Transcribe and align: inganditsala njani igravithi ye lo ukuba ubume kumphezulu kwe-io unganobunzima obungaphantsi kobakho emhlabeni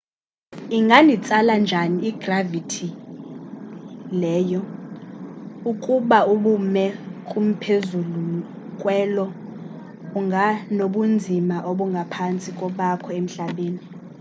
inganditsala 0.77 1.53
njani 1.63 1.97
igravithi 2.09 2.87
ye 4.21 4.37
lo 4.49 4.61
ukuba 5.71 6.19
ubume 6.33 6.85
kumphezulu 7.29 8.21
kwe-io 8.79 9.25
unganobunzima 10.19 11.55
obungaphantsi 11.69 12.49
kobakho 12.59 13.09
emhlabeni 13.19 13.81